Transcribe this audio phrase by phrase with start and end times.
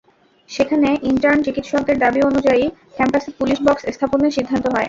[0.49, 2.63] সেখানে ইন্টার্ন চিকিৎসকদের দাবি অনুযায়ী
[2.97, 4.79] ক্যাম্পাসে পুলিশ বক্স স্থাপনের সিদ্ধান্ত হয়।